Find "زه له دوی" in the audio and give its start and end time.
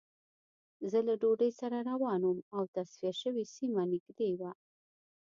0.91-1.49